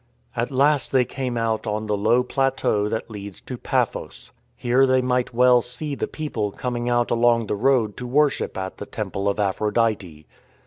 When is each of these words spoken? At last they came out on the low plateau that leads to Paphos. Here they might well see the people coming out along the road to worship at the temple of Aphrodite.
At 0.35 0.49
last 0.49 0.91
they 0.91 1.05
came 1.05 1.37
out 1.37 1.67
on 1.67 1.85
the 1.85 1.95
low 1.95 2.23
plateau 2.23 2.89
that 2.89 3.11
leads 3.11 3.39
to 3.41 3.55
Paphos. 3.55 4.31
Here 4.55 4.87
they 4.87 4.99
might 4.99 5.31
well 5.31 5.61
see 5.61 5.93
the 5.93 6.07
people 6.07 6.49
coming 6.49 6.89
out 6.89 7.11
along 7.11 7.45
the 7.45 7.55
road 7.55 7.95
to 7.97 8.07
worship 8.07 8.57
at 8.57 8.77
the 8.79 8.87
temple 8.87 9.29
of 9.29 9.39
Aphrodite. 9.39 10.25